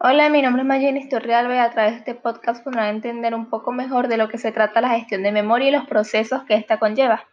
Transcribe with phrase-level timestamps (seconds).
[0.00, 3.50] Hola, mi nombre es Mayenis Torrealba y a través de este podcast podrán entender un
[3.50, 6.54] poco mejor de lo que se trata la gestión de memoria y los procesos que
[6.54, 7.26] ésta conlleva.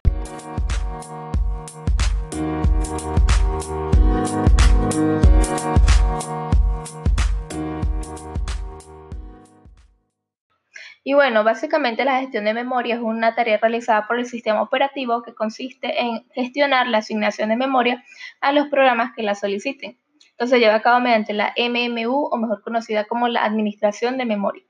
[11.04, 15.22] Y bueno, básicamente la gestión de memoria es una tarea realizada por el sistema operativo
[15.22, 18.02] que consiste en gestionar la asignación de memoria
[18.40, 19.96] a los programas que la soliciten.
[20.36, 24.26] Entonces se lleva a cabo mediante la MMU o mejor conocida como la administración de
[24.26, 24.62] memoria.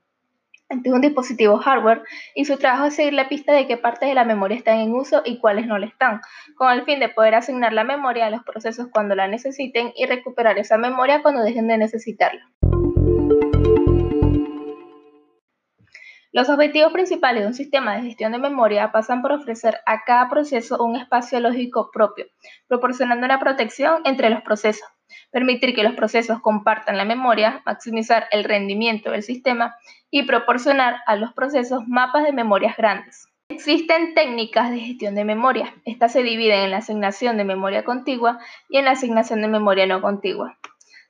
[0.69, 2.03] Este es un dispositivo hardware
[2.35, 4.93] y su trabajo es seguir la pista de qué partes de la memoria están en
[4.93, 6.21] uso y cuáles no lo están,
[6.55, 10.05] con el fin de poder asignar la memoria a los procesos cuando la necesiten y
[10.05, 12.49] recuperar esa memoria cuando dejen de necesitarla.
[16.37, 20.29] Los objetivos principales de un sistema de gestión de memoria pasan por ofrecer a cada
[20.29, 22.27] proceso un espacio lógico propio,
[22.67, 24.87] proporcionando una protección entre los procesos,
[25.31, 29.77] permitir que los procesos compartan la memoria, maximizar el rendimiento del sistema
[30.11, 33.27] y proporcionar a los procesos mapas de memorias grandes.
[33.49, 35.73] Existen técnicas de gestión de memoria.
[35.85, 38.37] Estas se dividen en la asignación de memoria contigua
[38.69, 40.59] y en la asignación de memoria no contigua.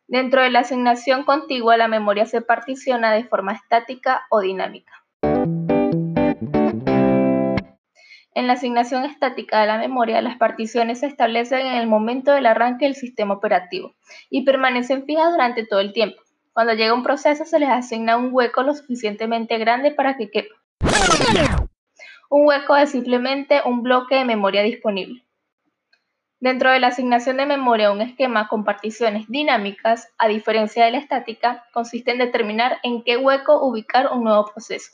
[0.08, 4.94] Dentro de la asignación contigua, la memoria se particiona de forma estática o dinámica.
[8.38, 12.46] En la asignación estática de la memoria, las particiones se establecen en el momento del
[12.46, 13.96] arranque del sistema operativo
[14.30, 16.22] y permanecen fijas durante todo el tiempo.
[16.54, 20.54] Cuando llega un proceso se les asigna un hueco lo suficientemente grande para que quepa.
[22.30, 25.26] Un hueco es simplemente un bloque de memoria disponible.
[26.40, 31.00] Dentro de la asignación de memoria, un esquema con particiones dinámicas, a diferencia de la
[31.00, 34.92] estática, consiste en determinar en qué hueco ubicar un nuevo proceso.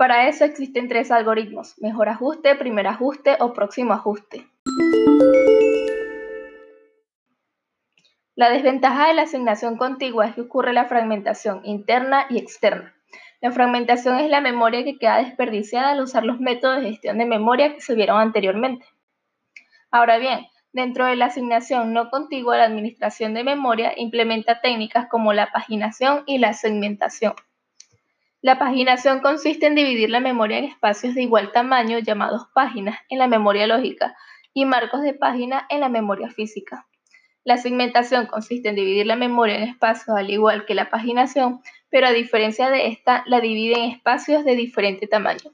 [0.00, 4.46] Para eso existen tres algoritmos, mejor ajuste, primer ajuste o próximo ajuste.
[8.34, 12.94] La desventaja de la asignación contigua es que ocurre la fragmentación interna y externa.
[13.42, 17.26] La fragmentación es la memoria que queda desperdiciada al usar los métodos de gestión de
[17.26, 18.86] memoria que se vieron anteriormente.
[19.90, 25.34] Ahora bien, dentro de la asignación no contigua, la administración de memoria implementa técnicas como
[25.34, 27.34] la paginación y la segmentación.
[28.42, 33.18] La paginación consiste en dividir la memoria en espacios de igual tamaño llamados páginas en
[33.18, 34.16] la memoria lógica
[34.54, 36.86] y marcos de página en la memoria física.
[37.44, 42.06] La segmentación consiste en dividir la memoria en espacios al igual que la paginación, pero
[42.06, 45.52] a diferencia de esta, la divide en espacios de diferente tamaño.